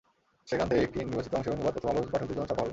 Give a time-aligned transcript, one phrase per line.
[0.49, 2.69] সেখান থেকে একটি নির্বাচিত অংশের অনুবাদ প্রথম আলোর পাঠকদের জন্য ছাপা হলো।